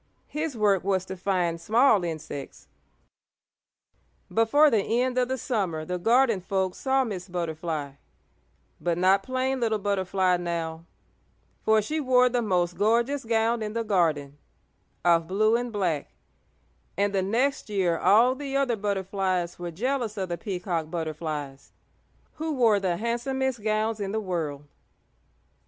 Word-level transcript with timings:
His 0.29 0.57
work 0.57 0.83
was 0.83 1.05
to 1.05 1.15
find 1.15 1.61
small 1.61 2.03
insects. 2.03 2.67
Before 4.33 4.71
the 4.71 4.81
end 4.99 5.15
of 5.19 5.27
the 5.27 5.37
summer 5.37 5.85
the 5.85 5.99
garden 5.99 6.41
folk 6.41 6.73
saw 6.73 7.03
Miss 7.03 7.29
Butterfly, 7.29 7.91
but 8.79 8.97
not 8.97 9.21
plain 9.21 9.59
little 9.59 9.77
Butterfly 9.77 10.37
now, 10.37 10.85
for 11.61 11.83
she 11.83 11.99
wore 11.99 12.29
the 12.29 12.41
most 12.41 12.79
gorgeous 12.79 13.25
gown 13.25 13.61
in 13.61 13.73
the 13.73 13.83
garden, 13.83 14.39
of 15.05 15.27
blue 15.27 15.55
and 15.55 15.71
black, 15.71 16.07
and 16.97 17.13
the 17.13 17.21
next 17.21 17.69
year 17.69 17.99
all 17.99 18.33
the 18.33 18.57
other 18.57 18.75
butterflies 18.75 19.59
were 19.59 19.69
jealous 19.69 20.17
of 20.17 20.29
the 20.29 20.35
Peacock 20.37 20.89
Butterflies, 20.89 21.73
who 22.37 22.53
wore 22.55 22.79
the 22.79 22.97
handsomest 22.97 23.61
gowns 23.61 23.99
in 23.99 24.13
the 24.13 24.19
world. 24.19 24.63